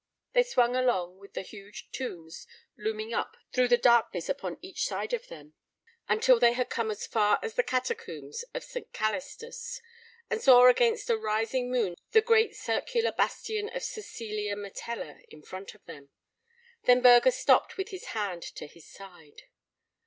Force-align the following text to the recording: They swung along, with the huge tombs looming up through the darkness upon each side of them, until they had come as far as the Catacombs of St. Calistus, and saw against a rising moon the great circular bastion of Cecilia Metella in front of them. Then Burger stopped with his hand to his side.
They 0.33 0.41
swung 0.41 0.75
along, 0.75 1.19
with 1.19 1.33
the 1.35 1.43
huge 1.43 1.91
tombs 1.91 2.47
looming 2.75 3.13
up 3.13 3.37
through 3.53 3.67
the 3.67 3.77
darkness 3.77 4.29
upon 4.29 4.57
each 4.59 4.87
side 4.87 5.13
of 5.13 5.27
them, 5.27 5.53
until 6.09 6.39
they 6.39 6.53
had 6.53 6.71
come 6.71 6.89
as 6.89 7.05
far 7.05 7.37
as 7.43 7.53
the 7.53 7.61
Catacombs 7.61 8.41
of 8.55 8.63
St. 8.63 8.91
Calistus, 8.93 9.79
and 10.27 10.41
saw 10.41 10.65
against 10.67 11.11
a 11.11 11.17
rising 11.19 11.69
moon 11.69 11.93
the 12.13 12.21
great 12.21 12.55
circular 12.55 13.11
bastion 13.11 13.69
of 13.75 13.83
Cecilia 13.83 14.55
Metella 14.55 15.21
in 15.29 15.43
front 15.43 15.75
of 15.75 15.85
them. 15.85 16.09
Then 16.85 17.01
Burger 17.03 17.29
stopped 17.29 17.77
with 17.77 17.89
his 17.89 18.05
hand 18.05 18.41
to 18.41 18.65
his 18.65 18.87
side. 18.91 19.43